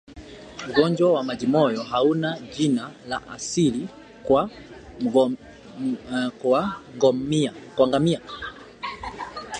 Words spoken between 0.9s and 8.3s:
wa majimoyo hauna jina la asili kwa ngamia